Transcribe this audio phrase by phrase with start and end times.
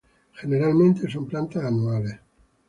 [0.33, 2.19] Generalmente son plantas anuales.